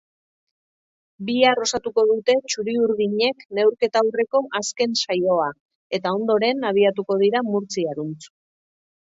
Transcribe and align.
Bihar 1.27 1.59
osatuko 1.65 2.05
dute 2.11 2.35
txuri-urdinek 2.53 3.45
neurketa 3.59 4.03
aurreko 4.07 4.41
azken 4.61 4.97
saioa 5.03 5.51
eta 5.99 6.17
ondoren 6.23 6.67
abiatuko 6.73 7.21
dira 7.27 7.45
murtziaruntz. 7.53 8.21